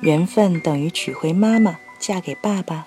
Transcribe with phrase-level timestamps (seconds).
[0.00, 2.86] 缘分等于娶回妈妈，嫁给爸爸。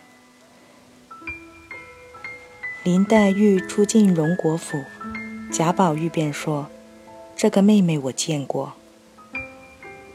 [2.84, 4.84] 林黛玉初进荣国府，
[5.52, 6.70] 贾宝玉便说
[7.38, 8.74] ：“这个妹妹我见过。”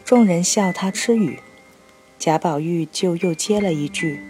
[0.04, 1.39] 众人笑他痴语，
[2.18, 4.21] 贾宝玉就又接了一句：“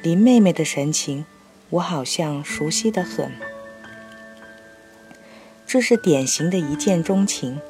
[0.00, 1.24] 林妹妹的神情，
[1.70, 3.32] 我好像熟悉的很。”
[5.66, 7.60] 这是典型的一见钟情，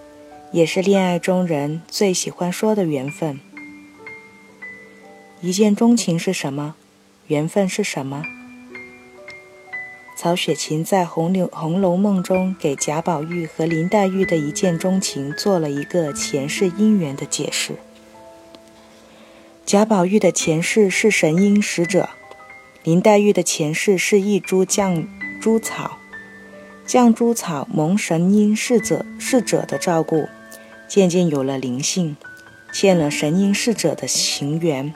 [0.53, 3.41] 也是恋爱中人最喜欢说的缘分。
[5.43, 6.75] 一见钟情是什么？
[7.29, 8.25] 缘分是什么？
[10.15, 17.77] 曹雪芹在《红楼红楼梦》中给贾宝玉和林黛玉的一见钟情做了一个前世姻缘的解释。
[19.65, 22.11] 贾宝玉的前世是神瑛使者，
[22.85, 25.07] 林黛玉的前世是一株绛
[25.41, 25.97] 珠草，
[26.87, 30.29] 绛珠草蒙神瑛侍者侍者的照顾，
[30.87, 32.19] 渐渐有了灵性，
[32.75, 34.93] 欠了神瑛侍者的情缘。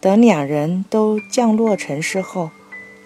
[0.00, 2.50] 等两人都降落尘世后。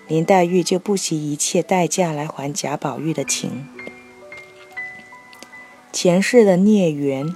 [0.07, 3.67] 林黛玉就不惜一切代价来还贾宝玉的情，
[5.91, 7.35] 前世的孽缘，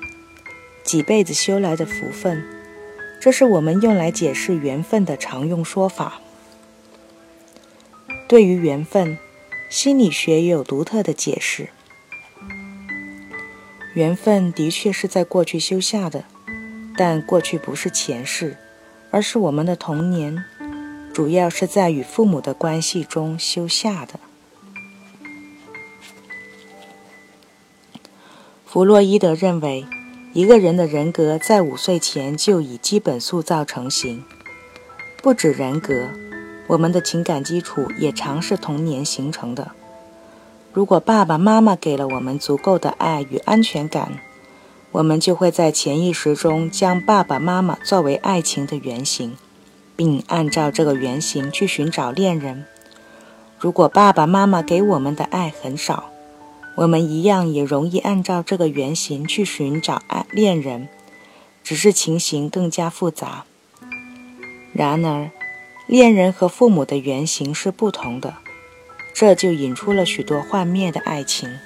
[0.84, 2.44] 几辈子修来的福分，
[3.18, 6.20] 这是我们用来解释缘分的常用说法。
[8.28, 9.16] 对于缘分，
[9.70, 11.70] 心理学也有独特的解释。
[13.94, 16.24] 缘分的确是在过去修下的，
[16.98, 18.58] 但过去不是前世，
[19.10, 20.44] 而是我们的童年。
[21.12, 24.20] 主要是在与父母的关系中修下的。
[28.64, 29.84] 弗洛伊德认为，
[30.32, 34.22] 一个人的人格在五岁前就已基本塑造成型。
[35.20, 36.10] 不止人格，
[36.68, 39.72] 我们的情感基础也常是童年形成的。
[40.72, 44.20] 如果爸爸妈妈给了我们足够的爱与安全感，
[44.92, 49.36] 我们就会在潜意识中将爸爸妈妈作为爱情的原型。
[49.98, 52.64] 并按照这个原型去寻找恋人。
[53.58, 56.10] 如果爸爸妈妈给我们的爱很少，
[56.76, 60.88] 我们一样也容易按照这个原型去寻找爱恋人，
[61.64, 63.44] 只是情形更加复杂。
[64.72, 65.32] 然而，
[65.88, 68.34] 恋人和父母的原型是不同的，
[69.12, 71.58] 这就引出了许多幻灭的爱情。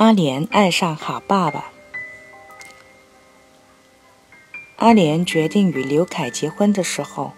[0.00, 1.72] 阿莲爱上好爸爸。
[4.76, 7.32] 阿莲决定与刘凯结婚的时候，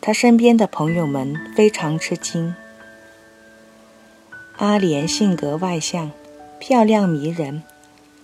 [0.00, 2.54] 她身边的朋友们非常吃惊。
[4.58, 6.12] 阿莲性格外向，
[6.60, 7.64] 漂亮迷人，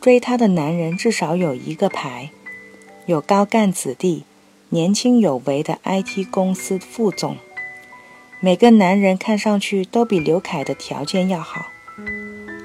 [0.01, 2.31] 追她的男人至少有一个牌，
[3.07, 4.23] 有高干子弟，
[4.69, 7.39] 年轻有为的 IT 公司副总，
[8.39, 11.74] 每个男人看上去都比刘凯的条件要好。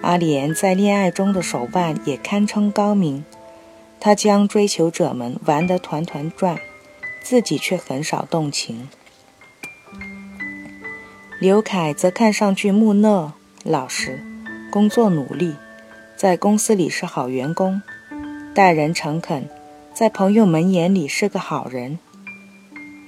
[0.02, 3.26] 阿莲在恋爱中的手腕也堪称高明。
[4.00, 6.58] 他将追求者们玩得团团转，
[7.22, 8.88] 自己却很少动情。
[11.38, 13.34] 刘凯则看上去木讷
[13.64, 14.24] 老实，
[14.72, 15.56] 工作努力，
[16.16, 17.82] 在公司里是好员工，
[18.56, 19.50] 待人诚恳，
[19.94, 22.00] 在朋友们眼里是个好人。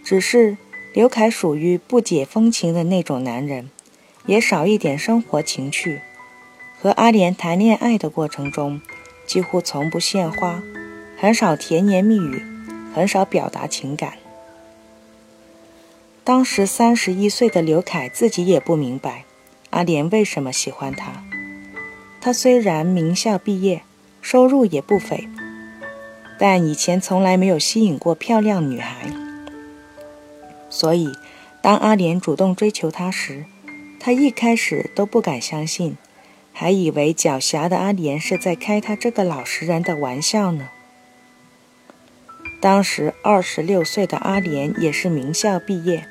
[0.03, 0.57] 只是
[0.93, 3.69] 刘凯属于不解风情的那种男人，
[4.25, 6.01] 也少一点生活情趣。
[6.81, 8.81] 和阿莲谈恋爱的过程中，
[9.27, 10.63] 几乎从不献花。
[11.15, 12.43] 很少甜言蜜语，
[12.95, 14.13] 很少表达情感。
[16.23, 19.25] 当时三十一岁的刘凯自己也不明白
[19.69, 21.23] 阿莲为什么喜欢他。
[22.19, 23.83] 他虽然名校毕业，
[24.19, 25.27] 收入也不菲，
[26.39, 29.11] 但以前从来没有吸引过漂亮女孩。
[30.71, 31.11] 所以，
[31.61, 33.45] 当阿莲主动追求他时，
[33.99, 35.97] 他一开始都不敢相信，
[36.53, 40.69] 还以为狡黠的阿莲是在开他这个老实人的玩笑呢。
[42.59, 46.05] 当时二十六岁的阿莲也是名校毕业，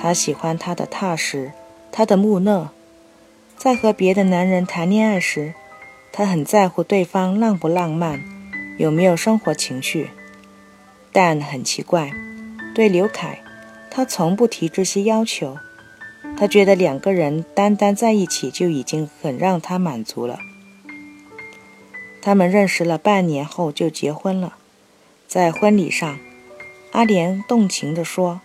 [0.00, 1.52] 他喜欢他的踏实，
[1.90, 2.70] 他的木讷。
[3.56, 5.54] 在和别的男人谈恋爱时，
[6.12, 8.22] 他很在乎对方浪不浪漫，
[8.78, 10.10] 有没有生活情趣。
[11.12, 12.12] 但很奇怪，
[12.74, 13.40] 对刘凯，
[13.90, 15.58] 他从不提这些要求。
[16.42, 20.40] 他觉得两个人单单在一起就已经很让他满足了。
[22.20, 24.56] 他们认识了半年后就结婚了。
[25.28, 26.18] 在婚礼上，
[26.90, 28.40] 阿莲动情地说：“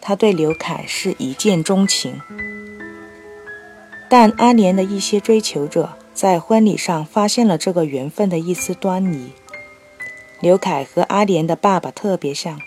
[0.00, 2.20] 她对刘凯是一见钟情。”
[4.08, 9.32] 但阿莲的一些追求者在婚礼上发现了这个缘分的一丝端倪。
[10.38, 12.60] 刘凯和阿莲的爸爸特别像，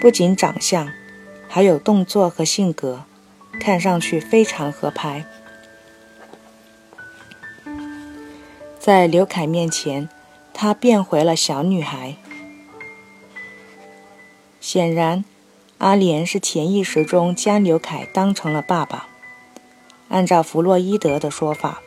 [0.00, 0.90] 不仅长相，
[1.46, 3.04] 还有动作和性格，
[3.64, 5.24] 看上去非常合拍。
[8.78, 10.10] 在刘凯面前。
[10.56, 12.14] 她变回了小女孩。
[14.60, 15.24] 显然，
[15.78, 19.08] 阿莲是潜意识中将刘凯当成了爸爸。
[20.08, 21.82] 按照弗洛伊德的说法，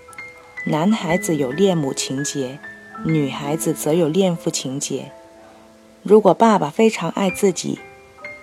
[0.66, 2.60] 男孩子有恋母情节，
[3.06, 5.12] 女孩子则有恋父情节。
[6.04, 7.80] 如果爸爸非常爱自己，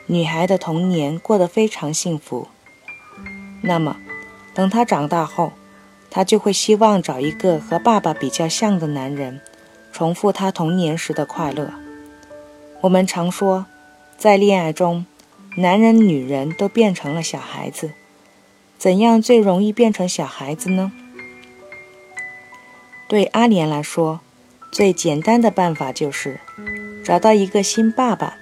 [0.06, 2.48] 女孩的童年过得非常幸福，
[3.66, 3.96] 那么
[4.52, 5.52] 等他长大后，
[6.10, 9.40] 他就会希望找一个和爸爸比较像的男人，
[9.90, 11.72] 重复他童年时的快乐。
[12.82, 13.64] 我们常说，
[14.18, 15.06] 在恋爱中，
[15.56, 17.92] 男人、女人都变成了小孩子。
[18.76, 20.92] 怎样最容易变成小孩子呢？
[23.08, 24.20] 对阿莲来说，
[24.70, 26.38] 最简单的办法就是
[27.02, 28.36] 找到一个新爸爸，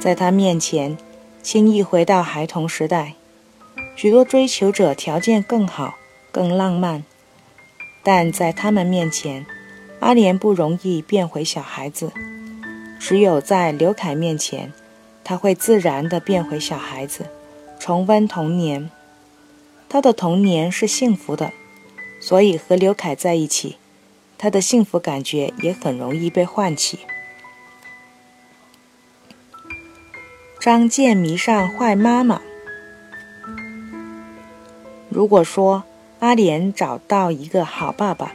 [0.00, 0.96] 在他面前
[1.42, 3.16] 轻易回到孩童时代。
[3.96, 5.96] 许多追求者条件更好、
[6.30, 7.02] 更浪漫，
[8.04, 9.46] 但在他们面前，
[10.00, 12.12] 阿莲不容易变回小孩子。
[13.00, 14.70] 只有在刘凯面前，
[15.24, 17.26] 他会自然地变回小孩子，
[17.80, 18.90] 重温童年。
[19.88, 21.52] 他的童年是幸福的，
[22.20, 23.76] 所以和刘凯在一起，
[24.36, 26.98] 他的幸福感觉也很容易被唤起。
[30.60, 32.42] 张健迷上坏妈妈。
[35.16, 35.84] 如果说
[36.18, 38.34] 阿莲找到一个好爸爸，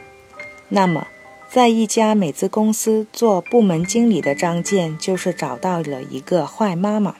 [0.68, 1.06] 那么
[1.48, 7.14] 在一家美资公司做部门经理的张健就是找到了一个坏妈妈。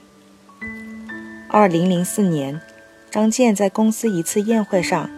[1.48, 2.60] 二零零四年。
[3.08, 5.08] 张健在公司一次宴会上，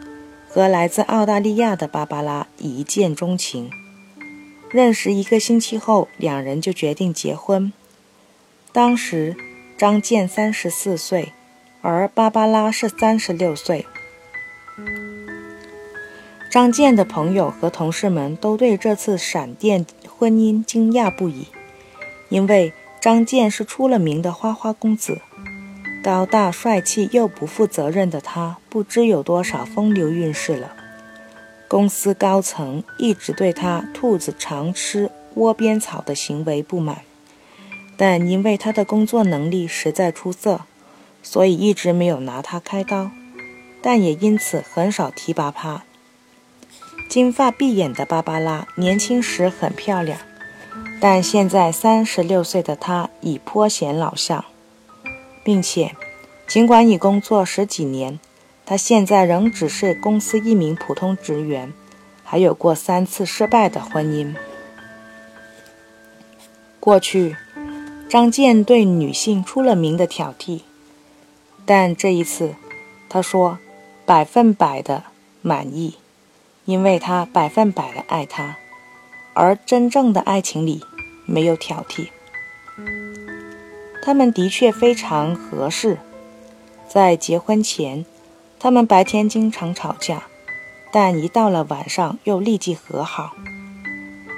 [0.50, 3.70] 和来自澳大利亚的芭芭拉一见钟情。
[4.68, 7.72] 认识一个星期后，两人就决定结婚。
[8.72, 9.36] 当时，
[9.78, 11.32] 张健三十四岁，
[11.80, 13.86] 而芭芭拉是三十六岁。
[16.54, 21.48] 张健的朋友和同事们都对这次闪电婚姻惊讶不已，
[22.28, 25.20] 因为张健是出了名的花花公子。
[26.00, 30.72] 高大帅气又不负责任的他，不知有多少风流韵事了。
[31.66, 36.98] 公司高层一直对他“兔子常吃窝边草”的行为不满，
[37.96, 40.60] 但因为他的工作能力实在出色，
[41.20, 43.10] 所以一直没有拿他开刀，
[43.82, 45.82] 但也因此很少提拔他。
[47.08, 50.18] 金发碧眼的芭芭拉年轻时很漂亮，
[51.00, 54.44] 但现在三十六岁的她已颇显老相。
[55.44, 55.94] 并且，
[56.46, 58.18] 尽管已工作十几年，
[58.64, 61.72] 她现在仍只是公司一名普通职员，
[62.24, 64.34] 还有过三次失败的婚姻。
[66.80, 67.36] 过去，
[68.08, 70.62] 张健对女性出了名的挑剔，
[71.66, 72.54] 但这一次，
[73.08, 73.58] 他说
[74.06, 75.04] 百分百的
[75.42, 75.96] 满意，
[76.64, 78.56] 因为他百分百的爱她，
[79.34, 80.82] 而真正的爱情里
[81.26, 82.08] 没有挑剔。
[84.02, 85.98] 他们的确非常合适。
[86.88, 88.04] 在结婚前，
[88.60, 90.24] 他们白天经常吵架，
[90.92, 93.32] 但一到了晚上又立即和好。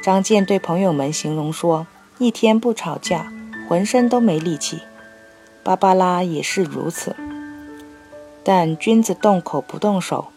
[0.02, 1.86] 张健对朋友们形容说
[2.18, 3.32] ：“一天不吵架，
[3.68, 4.80] 浑身都没力气。”
[5.64, 7.16] 芭芭拉也是如此。
[8.44, 10.28] 但君子动口不动手，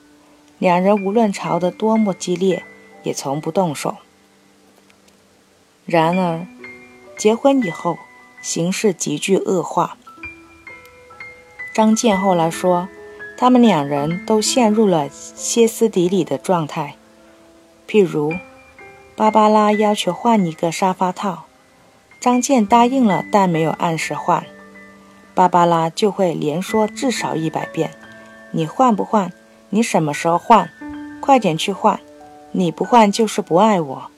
[0.60, 2.64] 两人无论吵得多么激烈，
[3.02, 3.96] 也从不动手。
[5.86, 6.46] 然而，
[7.18, 7.98] 结婚以后。
[8.42, 9.98] 形势急剧恶化。
[11.74, 12.88] 张健后来说，
[13.38, 16.96] 他们两人都陷入了歇斯底里的状态。
[17.86, 18.34] 譬如，
[19.18, 21.48] 芭芭拉要求换一个沙发套，
[22.22, 24.46] 张健答应了，但没有按时换，
[25.36, 27.92] 芭芭拉就会连说至少一百遍
[28.52, 29.34] ：“你换不换？
[29.70, 30.70] 你什么时候换？
[31.22, 32.00] 快点去换！
[32.52, 34.12] 你不换就是不爱我。”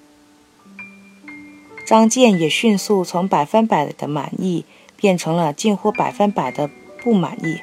[1.86, 4.66] 张健也迅速从百分百的满意
[4.96, 6.70] 变成了近乎百分百的
[7.04, 7.62] 不满意。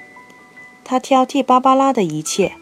[0.85, 2.53] 他挑剔芭芭拉的一切，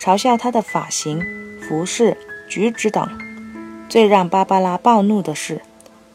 [0.00, 1.24] 嘲笑她的发型、
[1.60, 2.16] 服饰、
[2.48, 3.08] 举止等。
[3.88, 5.62] 最让芭芭拉暴怒的是，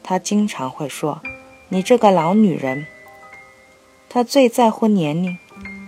[0.03, 1.21] 他经常会说
[1.69, 2.85] ：“你这个老女人。”
[4.09, 5.37] 他最在乎年龄，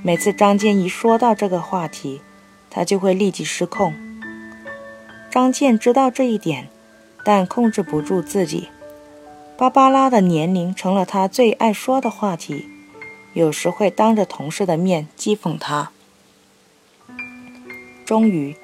[0.04, 2.22] 每次张健一说到这个话题，
[2.76, 3.94] 他就会立即失控。
[5.32, 6.68] 张健知道这一点，
[7.24, 8.68] 但控制不住自己。
[9.56, 12.66] 芭芭拉的年龄成了他最爱说的话题，
[13.32, 15.92] 有时会当着同事的面讥讽他。
[18.06, 18.58] 终于，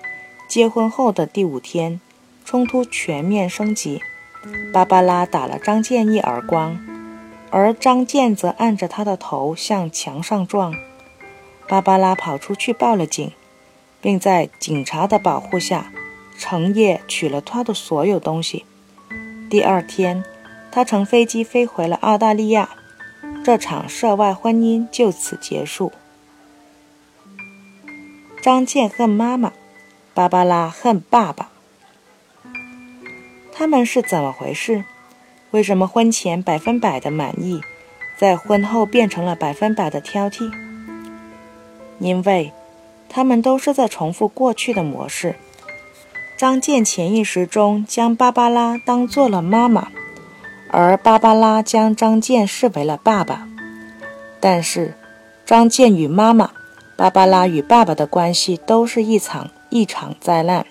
[0.50, 2.02] 结婚后的第五天，
[2.44, 4.02] 冲突全面升级，
[4.74, 6.78] 芭芭拉打了张健一耳光，
[7.50, 10.74] 而张健则按着他的头向墙上撞。
[11.70, 13.32] 芭芭拉跑出去报了警，
[14.02, 15.92] 并在警察的保护下，
[16.38, 18.66] 成夜取了他的所有东西。
[19.50, 20.24] 第二天，
[20.72, 22.70] 他乘飞机飞回了澳大利亚，
[23.44, 25.92] 这场涉外婚姻就此结束。
[28.42, 29.54] 张健恨妈妈，
[30.14, 31.52] 芭芭拉恨爸爸。
[33.54, 34.84] 他们是怎么回事？
[35.52, 37.62] 为什么婚前百分百的满意，
[38.18, 40.52] 在婚后变成了百分百的挑剔？
[42.00, 42.52] 因为，
[43.14, 45.36] 他们都是在重复过去的模式。
[46.38, 49.90] 张健潜意识中将芭芭拉当做了妈妈，
[50.70, 53.48] 而芭芭拉将张健视为了爸爸。
[54.40, 54.96] 但是，
[55.46, 56.52] 张健与妈妈。
[56.98, 60.68] 芭芭拉与爸爸的关系都是一场一场灾难，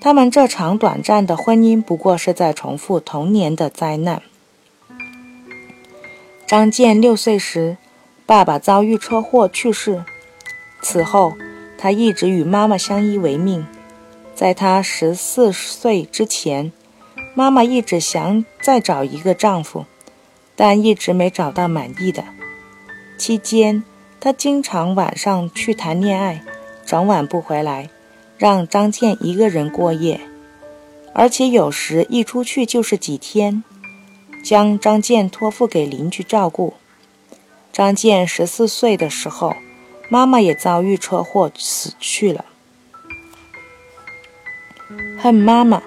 [0.00, 4.22] 他们这场短暂的婚姻不过是在重复童年的灾难。
[6.48, 7.76] 张健六岁时，
[8.24, 10.04] 爸爸遭遇车祸去世，
[10.82, 11.34] 此后
[11.78, 13.66] 他一直与妈妈相依为命。
[14.34, 16.72] 在他十四岁之前，
[17.34, 19.86] 妈妈一直想再找一个丈夫，
[20.54, 22.24] 但一直没找到满意的。
[23.18, 23.84] 期间。
[24.18, 26.42] 他经常晚上去谈恋爱，
[26.84, 27.90] 整晚不回来，
[28.38, 30.20] 让张健一个人过夜，
[31.12, 33.62] 而且有时一出去就是几天，
[34.42, 36.74] 将张健托付给邻居照顾。
[37.72, 39.54] 张健十四岁的时候，
[40.08, 42.44] 妈妈也遭遇车祸死去了。
[45.18, 45.82] 恨妈妈，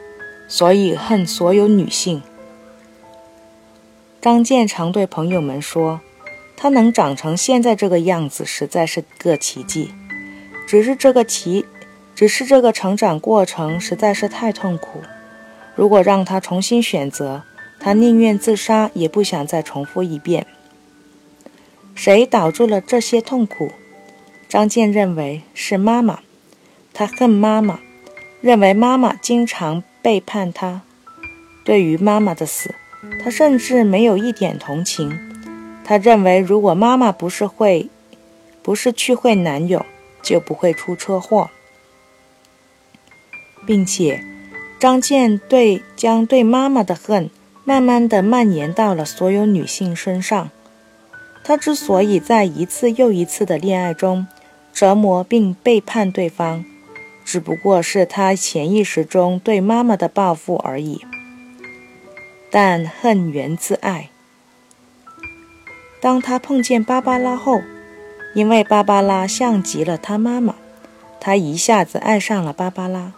[0.47, 2.21] 所以恨所有女性。
[4.21, 6.01] 张健常对朋友们说。
[6.61, 9.93] 他能长成现在这个样子，实在是个奇迹。
[10.67, 11.65] 只是这个奇，
[12.13, 14.99] 只是这个成长过程实在是太痛苦。
[15.73, 17.43] 如果让他重新选择，
[17.79, 20.45] 他宁愿自杀，也不想再重复一遍。
[21.95, 23.71] 谁导致了这些痛苦？
[24.49, 26.21] 张健认为是妈妈。
[26.91, 27.79] 他恨妈妈，
[28.41, 30.81] 认为妈妈经常背叛他。
[31.63, 32.73] 对于妈妈的死，
[33.23, 35.17] 他甚至没有一点同情。
[35.85, 37.89] 他认为，如果妈妈不是会，
[38.63, 39.85] 不是去会男友，
[40.23, 41.51] 就不会出车祸，
[43.67, 44.23] 并且
[44.79, 47.29] 张健对将对妈妈的恨，
[47.63, 50.49] 慢慢的蔓延到了所有女性身上。
[51.43, 54.27] 他之所以在一次又一次的恋爱中
[54.73, 56.65] 折磨并背叛对方，
[57.25, 61.01] 只不过是他潜意识中对妈妈的报复而已。
[62.51, 64.09] 但恨源自爱。
[66.01, 67.61] 当他碰见芭芭拉后，
[68.33, 70.55] 因为芭芭拉像极了他妈妈，
[71.19, 73.13] 他一下子爱上了芭芭拉。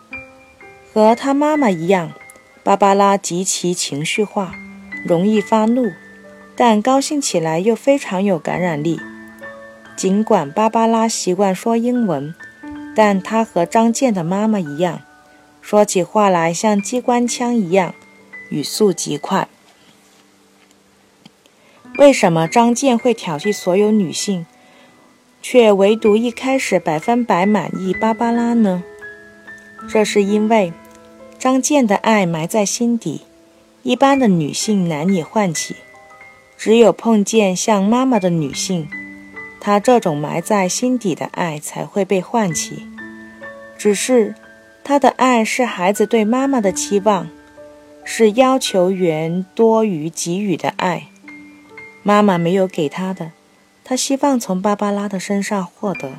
[0.94, 2.12] 和他妈妈一样，
[2.64, 4.54] 芭芭拉极其情绪化，
[5.06, 5.92] 容易发怒，
[6.56, 9.00] 但高兴起来又非常有感染力。
[10.02, 12.34] 尽管芭芭拉习惯说英文，
[12.96, 15.04] 但她和张健的妈妈一样，
[15.62, 17.94] 说起话来像机关枪一样，
[18.50, 19.48] 语速极快。
[22.00, 24.48] 为什么张健会挑剔所有女性，
[25.40, 28.82] 却唯独一开始百分百满意芭芭拉呢？
[29.88, 30.74] 这是因为
[31.38, 33.22] 张健的爱埋在心底，
[33.84, 35.76] 一般的女性难以唤起，
[36.58, 38.90] 只有碰见像妈妈的女性，
[39.62, 42.88] 他这种埋在心底的爱才会被唤起。
[43.78, 44.36] 只是
[44.84, 47.30] 他的爱是孩子对妈妈的期望，
[48.04, 51.08] 是要求源多于给予的爱。
[52.04, 53.32] 妈妈没有给他的，
[53.84, 56.12] 他希望从芭芭拉的身上获得。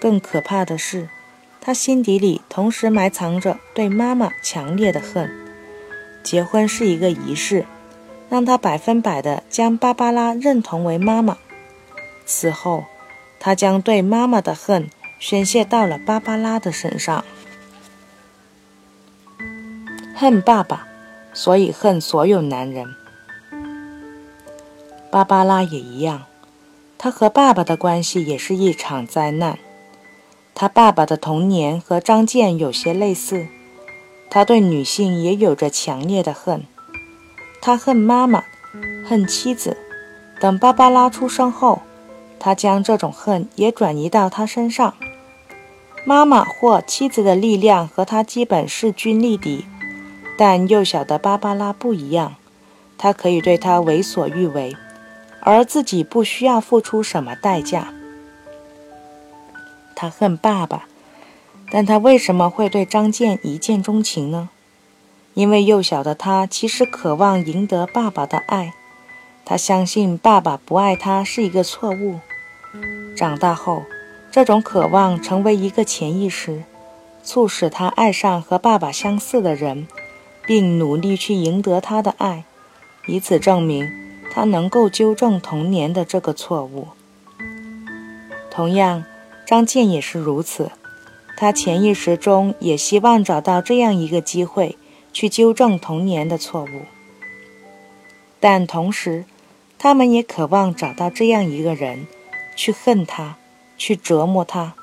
[0.00, 1.08] 更可怕的是，
[1.60, 5.30] 他心底里同时埋藏着对妈妈强烈的恨。
[6.24, 7.64] 结婚是一个仪式，
[8.28, 11.38] 让他百分百的将芭芭拉认同为妈妈。
[12.30, 12.84] 此后，
[13.40, 17.24] 他将对妈妈的恨宣泄到了芭芭拉的身上。
[20.14, 20.86] 恨爸爸，
[21.34, 22.94] 所以恨所有男人。
[25.10, 26.22] 芭芭拉也一样，
[26.96, 29.58] 她和爸爸的关系也是一场灾难。
[30.54, 33.48] 她爸爸的童年和张健有些类似，
[34.30, 36.62] 他对女性也有着强烈的恨。
[37.60, 38.44] 他恨妈妈，
[39.04, 39.76] 恨妻子。
[40.38, 41.82] 等芭芭拉出生后，
[42.40, 44.94] 他将这种恨也转移到他身上。
[46.04, 49.66] 妈妈或妻子的力量和他基本势均力敌，
[50.38, 52.34] 但幼小的芭芭拉不一样，
[52.96, 54.74] 他可以对她为所欲为。
[55.42, 57.94] 而自己不需要付出什么代价。
[59.96, 60.84] 他恨爸爸，
[61.70, 64.50] 但他为什么会对张健一见钟情呢？
[65.32, 68.74] 因为幼小的他其实渴望赢得爸爸的爱，
[69.44, 72.20] 他相信爸爸不爱他是一个错误。
[73.20, 73.84] 长大后，
[74.30, 76.62] 这种渴望成为一个潜意识，
[77.22, 79.86] 促使他爱上和爸爸相似的人，
[80.46, 82.44] 并努力去赢得他的爱，
[83.06, 83.92] 以此证明
[84.32, 86.88] 他能够纠正童年的这个错误。
[88.50, 89.04] 同样，
[89.44, 90.70] 张健也是如此，
[91.36, 94.78] 他潜意识中也希望找到这样一个机会
[95.12, 96.86] 去纠正童年的错误，
[98.40, 99.26] 但同时，
[99.78, 102.06] 他们也渴望找到这样一个人，
[102.60, 103.36] 去恨他，
[103.78, 104.74] 去折磨他。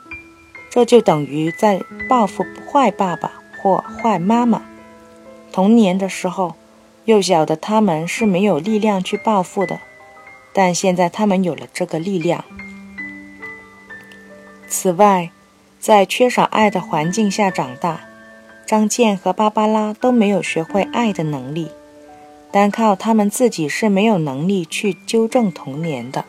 [0.71, 1.79] 这就等于在
[2.09, 3.31] 报复坏爸爸
[3.61, 4.63] 或坏妈妈。
[5.51, 6.55] 童年的时候，
[7.05, 9.79] 幼小的他们是没有力量去报复的，
[10.53, 12.43] 但现在他们有了这个力量。
[14.67, 15.29] 此外，
[15.79, 18.07] 在缺少爱的环境下长大，
[18.65, 21.69] 张健和芭芭拉都没有学会爱的能力，
[22.51, 26.25] 单靠他们自己是没有能力去纠正童年的。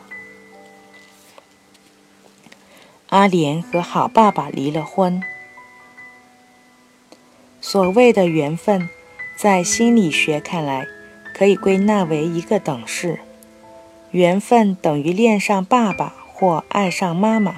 [3.09, 5.23] 阿莲和好爸爸离了婚。
[7.59, 8.87] 所谓的缘分，
[9.35, 10.85] 在心理学看来，
[11.33, 13.19] 可以归纳为一个等式：
[14.11, 17.55] 缘分等于恋上爸爸或爱上妈妈。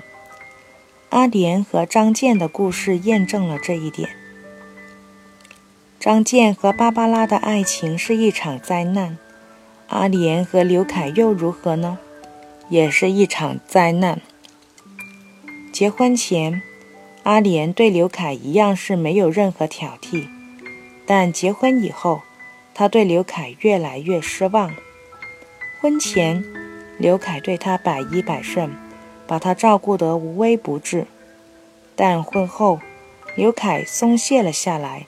[1.09, 4.09] 阿莲和张健的故事验证了这一点。
[5.99, 9.17] 张健和芭芭拉的爱情是一场灾难，
[9.89, 11.99] 阿莲和刘凯又如何呢？
[12.69, 14.21] 也是一场灾难。
[15.71, 16.61] 结婚前，
[17.23, 20.27] 阿莲对刘凯一样是没有任何挑剔，
[21.05, 22.23] 但结婚以后，
[22.73, 24.73] 他对刘凯越来越失望。
[25.79, 26.43] 婚前，
[26.97, 28.69] 刘凯对她百依百顺，
[29.25, 31.07] 把她照顾得无微不至，
[31.95, 32.79] 但婚后，
[33.35, 35.07] 刘凯松懈了下来，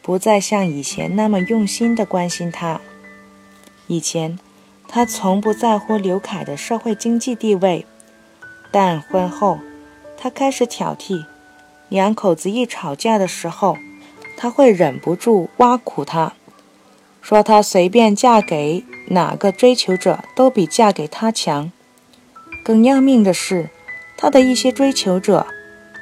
[0.00, 2.80] 不再像以前那么用心地关心她。
[3.88, 4.38] 以前，
[4.86, 7.84] 他从不在乎刘凯的社会经济地位，
[8.70, 9.58] 但婚后，
[10.20, 11.24] 他开始挑剔，
[11.88, 13.78] 两口子一吵架的时候，
[14.36, 16.32] 他会忍不住挖苦他，
[17.22, 21.70] 说他随便嫁给哪个追求者都比嫁给他强。
[22.64, 23.70] 更要命的是，
[24.16, 25.46] 他的一些追求者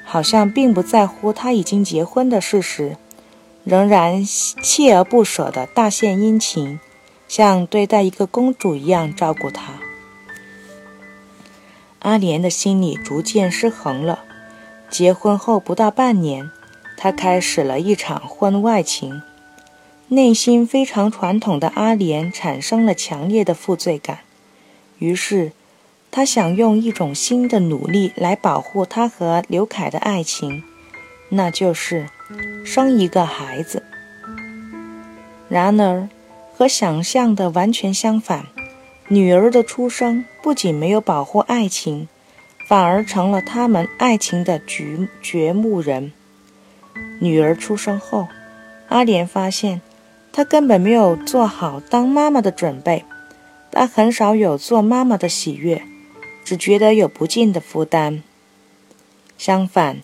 [0.05, 2.97] 好像并不在乎他已经结婚的事实，
[3.65, 6.81] 仍然锲而不舍地大献殷勤，
[7.29, 9.75] 像对待一个公主一样照顾他。
[12.07, 14.21] 阿莲的心理逐渐失衡了。
[14.89, 16.49] 结婚后不到半年，
[16.97, 19.23] 她开始了一场婚外情。
[20.07, 24.21] 内心非常传统的阿莲产生了强烈的负罪感，
[25.01, 25.51] 于是
[26.13, 30.63] 她想用一种新的努力来保护她和刘凯的爱情，
[31.31, 32.07] 那就是
[32.65, 33.83] 生一个孩子。
[35.49, 36.09] 然而，
[36.57, 38.47] 和想象的完全相反。
[39.09, 42.09] 女儿的出生不仅没有保护爱情，
[42.67, 46.13] 反而成了他们爱情的掘掘墓人。
[47.21, 48.27] 女儿出生后，
[48.89, 49.81] 阿莲发现，
[50.33, 53.05] 她根本没有做好当妈妈的准备，
[53.71, 55.83] 她很少有做妈妈的喜悦，
[56.45, 58.25] 只觉得有不尽的负担。
[59.39, 59.99] 相反，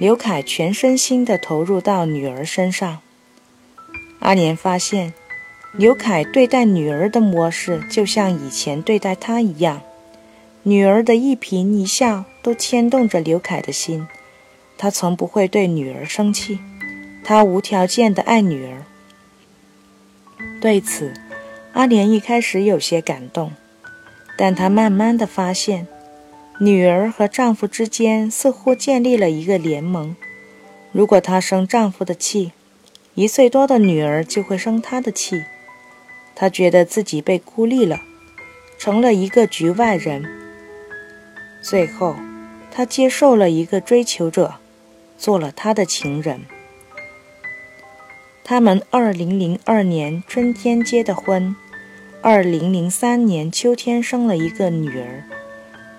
[0.00, 2.98] 刘凯全身心地投入到女儿身上。
[4.18, 5.12] 阿莲发现。
[5.72, 9.80] 刘凯对待女儿的模式，就像以前对待他一样。
[10.64, 14.08] 女儿的一颦一笑都牵动着刘凯的心，
[14.76, 16.58] 他从不会对女儿生气，
[17.22, 18.82] 他无条件的爱女儿。
[20.60, 21.14] 对此，
[21.72, 23.52] 阿莲一开始有些感动，
[24.36, 25.86] 但她慢慢的发现，
[26.58, 30.16] 女儿和丈夫之间似乎建立了一个联盟。
[30.90, 32.50] 如果她生丈夫的气，
[33.14, 35.44] 一岁多的女儿就会生她的气。
[36.40, 38.00] 他觉得自己被孤立了，
[38.78, 40.24] 成了一个局外人。
[41.60, 42.16] 最后，
[42.70, 44.54] 他接受了一个追求者，
[45.18, 46.40] 做了他的情人。
[48.42, 51.54] 他们二零零二年春天结的婚，
[52.22, 55.24] 二零零三年秋天生了一个女儿，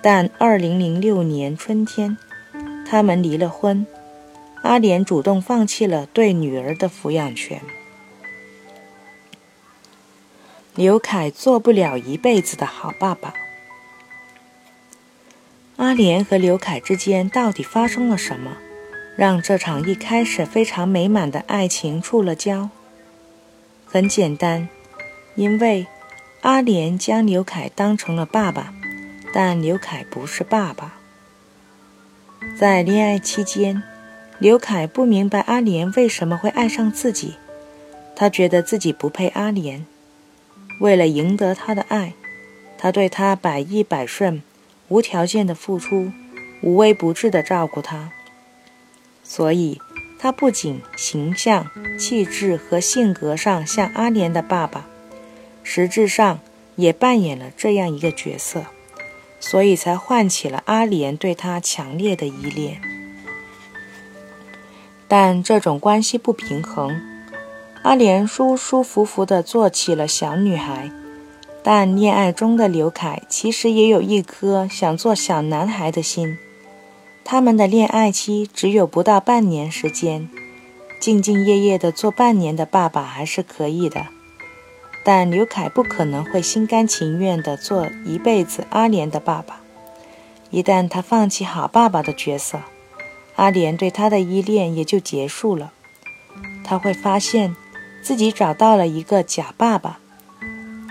[0.02, 2.18] 但二零零六年春天，
[2.84, 3.86] 他们离了婚。
[4.62, 7.60] 阿莲主动放弃了对女儿的抚养权。
[10.74, 13.34] 刘凯做不了一辈子的好爸爸。
[15.76, 18.56] 阿莲和刘凯之间到底发生了什么，
[19.14, 22.70] 让这场一开始非常美满的爱情触了礁？
[23.84, 24.70] 很简单，
[25.34, 25.86] 因为
[26.40, 28.72] 阿莲将刘凯当成了爸爸，
[29.34, 30.94] 但刘凯不是爸爸。
[32.58, 33.82] 在恋爱期间，
[34.38, 37.34] 刘凯不明白阿莲为什么会爱上自己，
[38.16, 39.84] 他觉得自己不配阿莲。
[40.82, 42.14] 为了赢得他的爱，
[42.76, 44.42] 他对他百依百顺，
[44.88, 46.10] 无条件的付出，
[46.60, 48.10] 无微不至的照顾他。
[49.22, 49.80] 所以，
[50.18, 54.88] 他不仅形象、气质和性格上像阿莲的爸爸，
[55.62, 56.40] 实质上
[56.74, 58.66] 也扮演了这样一个角色，
[59.38, 62.82] 所以才唤起了阿莲对他强烈的依恋。
[65.06, 67.00] 但这种关系不平衡，
[67.82, 70.90] 阿莲舒舒服服地做起了小女孩，
[71.64, 76.38] 但恋爱中的刘凯其实也有一颗想做小男孩的心。
[77.24, 80.28] 他们的恋爱期只有不到半年时间，
[81.00, 84.06] 兢兢业业的做半年的爸爸还是可以的，
[85.04, 89.60] 但刘凯不可能会心甘情愿的做一辈子阿莲的爸爸。
[90.50, 92.60] 一旦他放弃好爸爸的角色，
[93.34, 95.72] 阿莲对他的依恋也就结束了。
[96.64, 97.54] 他会发现
[98.02, 100.00] 自己找到了一个假爸爸，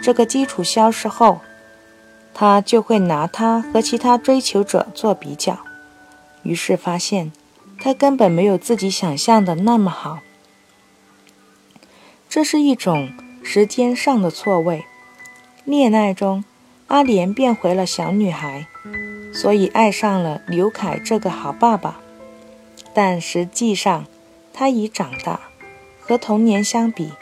[0.02, 1.42] 这个基础消失后，
[2.34, 5.60] 他就会拿他和其他追求者做比较。
[6.44, 7.32] 于是发现，
[7.80, 10.20] 他根本没有自己想象的那么好。
[12.30, 13.12] 这是一种
[13.44, 14.86] 时间上的错位。
[15.66, 16.44] 恋爱中，
[16.88, 18.66] 阿莲变回了小女孩，
[19.34, 22.00] 所以爱上了刘凯这个好爸爸。
[22.94, 24.06] 但实际上，
[24.54, 25.40] 他已长大，
[26.02, 27.14] 和童年相比，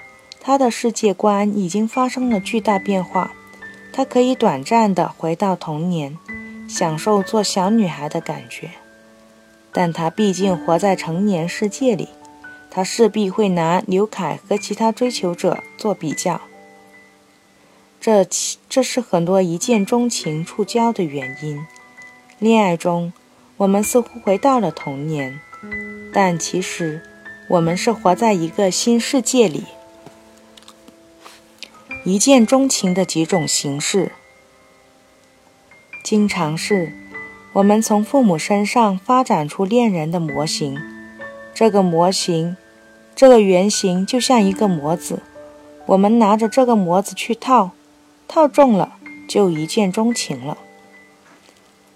[0.41, 3.31] 他的世界观已经发生了巨大变化。
[3.91, 6.17] 他可以短暂的回到童年，
[6.67, 8.69] 享受做小女孩的感觉。
[9.71, 12.09] 但他毕竟活在成年世界里，
[12.71, 16.41] 他势必会拿刘凯和其他追求者做比较。
[17.99, 18.25] 这
[18.69, 21.65] 这是很多一见钟情触礁的原因。
[22.39, 23.11] 恋爱中，
[23.57, 25.39] 我们似乎回到了童年，
[26.13, 27.03] 但其实
[27.49, 29.65] 我们是活在一个新世界里。
[32.03, 34.11] 一见钟情的几种形式，
[36.03, 36.93] 经常是。
[37.53, 40.79] 我们从父母身上发展出恋人的模型，
[41.51, 42.55] 这个模型，
[43.15, 45.23] 这个原型就像一个模子，
[45.87, 47.71] 我们拿着这个模子去套，
[48.27, 50.59] 套中了就一见钟情了。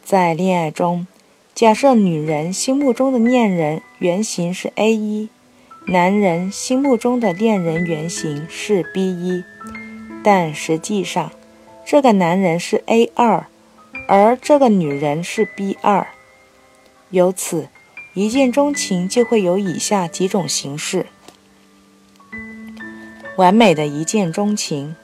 [0.03, 1.05] 在恋爱中，
[1.53, 5.29] 假设女人心目中的恋人原型是 A 一，
[5.87, 9.43] 男人心目中的恋人原型是 B 一，
[10.23, 11.31] 但实际上，
[11.85, 13.45] 这个男人是 A 二。
[14.07, 16.07] 而这个女人是 B 二，
[17.09, 17.67] 由此
[18.13, 21.05] 一见钟情就会有以下几种形式：
[23.37, 24.95] 完美的一见钟情。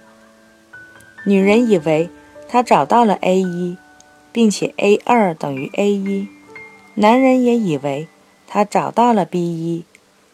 [1.25, 2.09] 女人以为
[2.47, 3.77] 她找到了 A 一，
[4.31, 6.27] 并且 A 二等于 A 一；
[6.95, 8.07] 男人也以为
[8.47, 9.85] 他找到了 B 一，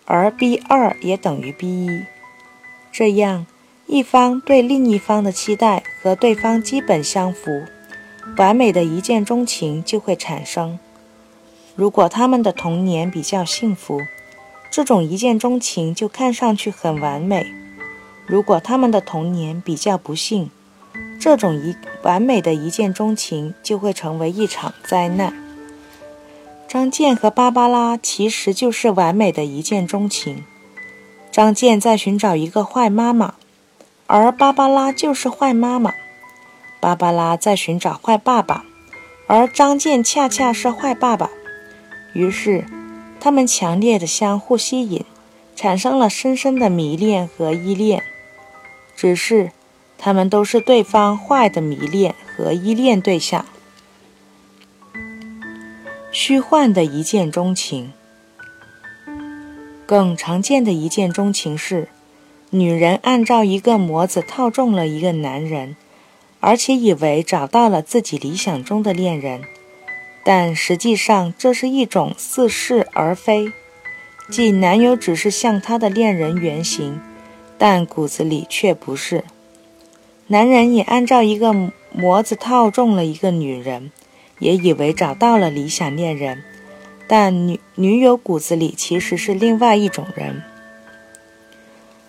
[0.05, 2.03] 而 B 二也等于 B 一。
[2.91, 3.45] 这样，
[3.87, 7.63] 一方对另一方的期待和对方基本相符。
[8.37, 10.79] 完美的一见钟情就会产生。
[11.75, 14.01] 如果他们的童年比较幸福，
[14.71, 17.43] 这种一见钟情就看上去很完美；
[18.25, 20.49] 如果他们的童年比较不幸，
[21.19, 25.44] 这种一完美的一见钟情就会成为一场灾难。
[26.67, 30.43] 张健和芭芭拉其实就是完美的一见钟情。
[31.31, 33.35] 张健在寻找一个坏妈妈，
[34.07, 35.93] 而芭芭拉就是坏妈妈。
[36.79, 38.65] 芭芭拉在寻找坏爸爸，
[39.27, 41.29] 而张健恰恰是坏爸爸。
[42.13, 42.65] 于是，
[43.19, 45.05] 他们强烈的相互吸引，
[45.55, 48.03] 产生了深深的迷恋和依恋。
[48.95, 49.51] 只是，
[49.97, 53.45] 他们都是对方坏的迷恋和依恋对象。
[56.17, 57.91] 虚幻的一见钟情，
[59.85, 61.89] 更常见的一见钟情是，
[62.51, 65.75] 女人按照一个模子套中了一个男人。
[66.39, 69.41] 而且以为找到了自己理想中的恋人，
[70.23, 73.51] 但实际上这是一种似是而非，
[74.29, 77.01] 即男友只是像他的恋人原型，
[77.57, 79.25] 但骨子里却不是。
[80.27, 81.53] 男人也按照一个
[81.91, 83.91] 模子套中了一个女人，
[84.39, 86.43] 也以为找到了理想恋人，
[87.07, 90.43] 但女女友骨子里其实是另外一种人。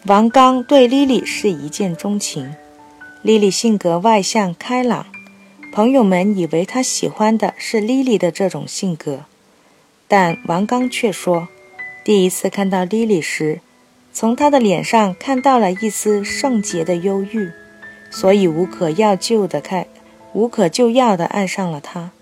[0.06, 2.54] 王刚对莉莉是一见钟情。
[3.22, 5.06] 莉莉性格外向开朗，
[5.72, 9.24] 朋友们以为他喜欢的是莉莉的这种性格，
[10.06, 11.48] 但王刚却说，
[12.04, 13.60] 第一次看到莉莉时，
[14.12, 17.50] 从她的脸上看到了一丝圣洁的忧郁，
[18.10, 19.88] 所以无可要救的看，
[20.32, 22.12] 无可救药的爱上了她。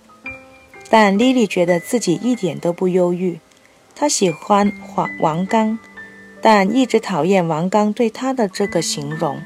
[0.97, 3.41] 但莉莉觉得自己一点都不忧郁，
[3.97, 5.77] 她喜欢王王刚，
[6.41, 9.43] 但一直讨厌王刚对她的这个形容。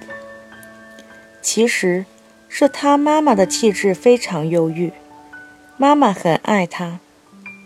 [1.40, 2.04] 其实，
[2.50, 4.92] 是他妈妈的气质非常忧郁。
[5.78, 7.00] 妈妈很爱他，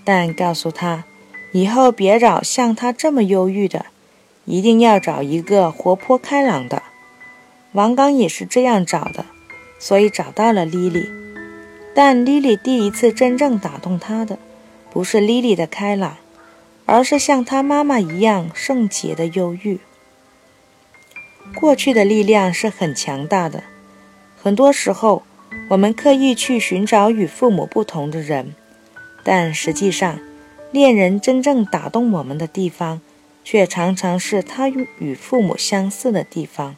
[0.05, 1.03] 但告诉他，
[1.51, 3.87] 以后别找像他这么忧郁的，
[4.45, 6.85] 一定要找一个活泼开朗的。
[7.73, 9.27] 王刚也是这样找的，
[9.81, 11.22] 所以找到了莉莉。
[11.95, 14.39] 但莉莉第一次真正打动他的，
[14.91, 16.17] 不是莉莉的开朗，
[16.87, 19.79] 而是像她妈妈一样圣洁的忧郁。
[21.55, 23.65] 过去的力量是很强大的，
[24.41, 25.23] 很多时候
[25.69, 28.55] 我们刻意去寻找与父母不同的人，
[29.23, 30.19] 但实际上，
[30.71, 33.03] 恋人真正打动我们的地方，
[33.45, 36.77] 却常常是他与父母相似的地方。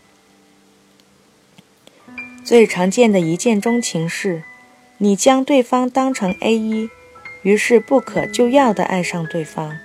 [2.44, 4.42] 最常见的一见钟情是，
[4.98, 6.88] 你将对方当成 A 一，
[7.42, 9.76] 于是不可救药地爱上对方，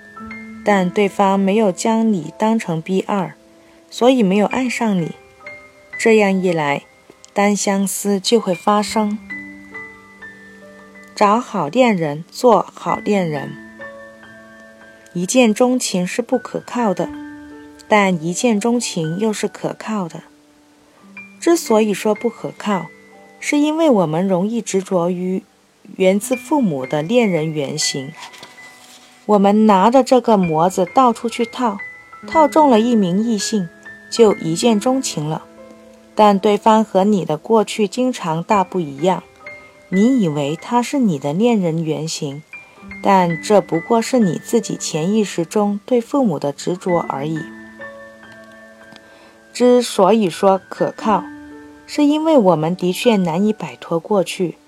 [0.63, 3.33] 但对方没有将你当成 B 二。
[3.91, 5.13] 所以没有爱上你，
[5.97, 6.83] 这样一来，
[7.33, 9.17] 单相思就会发生。
[11.15, 13.51] 找好恋人，做好恋人。
[15.13, 17.09] 一见钟情是不可靠的，
[17.87, 20.21] 但一见钟情又是可靠的。
[21.41, 22.85] 之所以说不可靠，
[23.39, 25.43] 是因为我们容易执着于
[25.97, 28.11] 源自父母的恋人原型，
[29.25, 31.77] 我们拿着这个模子到处去套，
[32.27, 33.67] 套中了一名异性。
[34.11, 35.43] 就一见钟情了，
[36.15, 39.21] 但对方和你的过去经常大不一样。
[39.89, 42.41] 你以为他是你的恋人原型，
[43.03, 47.39] 但这不过是你自己潜意识中对父母的执着而已。
[49.53, 51.23] 之所以说可靠，
[51.91, 54.59] 是因为我们的确难以摆脱过去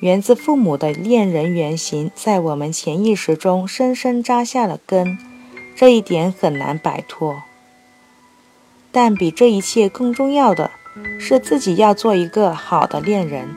[0.00, 5.18] 源自父母的恋人原型，在我们潜意识中深深扎下了根，
[5.74, 7.42] 这一点很难摆脱。
[8.92, 10.70] 但比这一切更重要的
[11.18, 13.48] 是，自己要做一个好的恋人，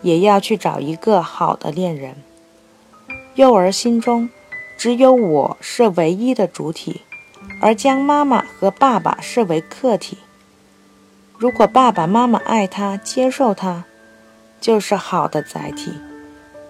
[0.00, 2.16] 也要去找一个好的恋人。
[3.34, 4.30] 幼儿心中
[4.78, 7.02] 只有我是唯一的主体，
[7.60, 10.16] 而将妈妈和爸爸视为客体。
[11.38, 13.84] 如果爸爸妈妈爱他、接受他，
[14.60, 15.94] 就是好的载体，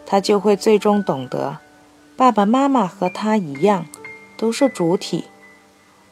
[0.07, 1.59] 他就会最终懂得，
[2.17, 3.87] 爸爸妈妈和他一样，
[4.37, 5.25] 都是主体。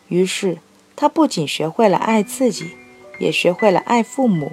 [0.08, 0.58] 于是。
[0.98, 2.70] 他不仅学会了爱自己，
[3.18, 4.52] 也学会了爱父母，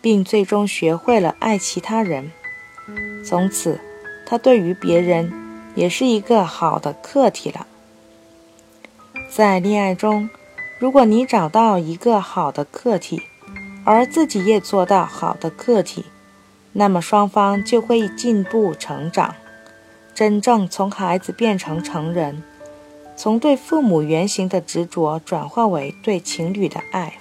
[0.00, 2.32] 并最终学会了爱其他人。
[3.22, 3.78] 从此，
[4.26, 5.30] 他对于别人
[5.74, 7.66] 也是一个好的客体了。
[9.28, 10.30] 在恋爱中，
[10.78, 13.20] 如果你找到一个好的客体，
[13.84, 16.06] 而自己也做到好的客体，
[16.72, 19.34] 那么双方就会进步成长，
[20.14, 22.42] 真正从孩子变成成人。
[23.16, 27.14] 从对父母原型的执着转化为对情侣的爱。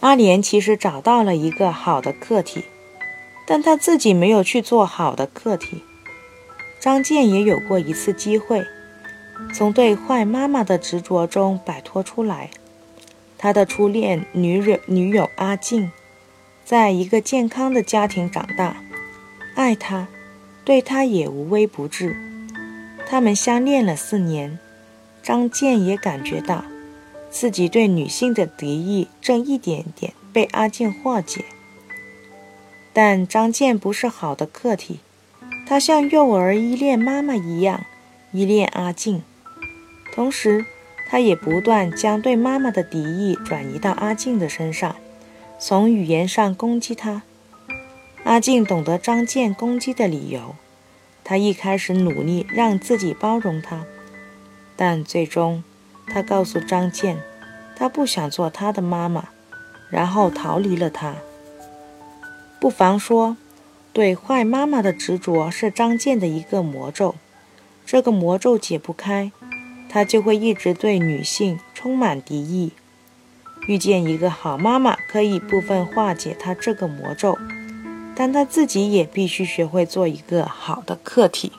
[0.00, 2.64] 阿莲其实找到了一个好的客体，
[3.46, 5.82] 但他自己没有去做好的客体。
[6.80, 8.64] 张健也有过一次机会，
[9.52, 12.48] 从对坏妈妈的执着中摆脱出来。
[13.38, 15.92] 他的初恋女友女友阿静，
[16.64, 18.82] 在一个健康的家庭长大，
[19.54, 20.08] 爱他，
[20.64, 22.16] 对他也无微不至。
[23.08, 24.58] 他们相恋了四年，
[25.22, 26.64] 张健也感觉到
[27.30, 31.44] 自己对女性的敌意正一点点被阿静化解。
[32.92, 34.98] 但张健不是好的客体，
[35.66, 37.84] 他像幼儿依恋妈妈一样
[38.32, 39.22] 依恋阿静，
[40.12, 40.66] 同时
[41.10, 44.96] 他也不断将对妈妈的敌意转移到阿静的身上，
[45.58, 47.22] 从语言上攻击她。
[48.24, 50.54] 阿静懂得张健攻击的理由。
[51.24, 53.84] 他一开始努力让自己包容他，
[54.76, 55.62] 但最终，
[56.06, 57.18] 他告诉张健，
[57.76, 59.28] 他不想做他的妈妈，
[59.90, 61.16] 然后逃离了他。
[62.58, 63.36] 不妨说，
[63.92, 67.14] 对坏妈妈的执着是张健的一个魔咒，
[67.84, 69.30] 这个魔咒解不开，
[69.88, 72.72] 他就会一直对女性充满敌意。
[73.66, 77.36] 遇见一个好妈妈，可以部分化解他这个魔咒。
[78.14, 81.52] 但他自己也必须学会做一个好的客体。